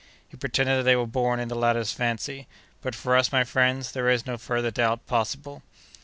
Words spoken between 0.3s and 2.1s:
pretended that they were born in the latter's